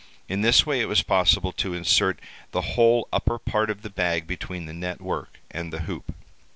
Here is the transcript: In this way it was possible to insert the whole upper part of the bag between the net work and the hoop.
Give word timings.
In 0.27 0.41
this 0.41 0.65
way 0.65 0.81
it 0.81 0.87
was 0.87 1.03
possible 1.03 1.51
to 1.51 1.75
insert 1.75 2.17
the 2.53 2.73
whole 2.73 3.07
upper 3.13 3.37
part 3.37 3.69
of 3.69 3.83
the 3.83 3.89
bag 3.91 4.25
between 4.25 4.65
the 4.65 4.73
net 4.73 4.99
work 4.99 5.37
and 5.51 5.71
the 5.71 5.81
hoop. 5.81 6.11